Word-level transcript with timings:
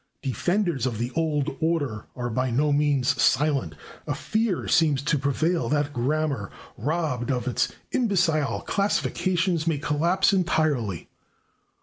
Defenders 0.23 0.87
of 0.87 0.97
the 0.97 1.11
old 1.11 1.55
order 1.59 2.07
are 2.15 2.31
by 2.31 2.49
no 2.49 2.73
means 2.73 3.21
silent; 3.21 3.75
a 4.07 4.15
fear 4.15 4.67
seems 4.67 5.03
to 5.03 5.19
prevail 5.19 5.69
that 5.69 5.93
grammar, 5.93 6.49
robbed 6.75 7.29
of 7.29 7.47
its 7.47 7.71
imbecile 7.91 8.61
classifications, 8.61 9.67
may 9.67 9.77
collapse 9.77 10.33
entirely. 10.33 11.07